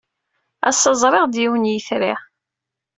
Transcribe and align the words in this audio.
Ass-a, 0.69 0.91
ẓriɣ 1.01 1.25
yiwen 1.35 1.63
n 1.67 1.71
yitri. 1.71 2.13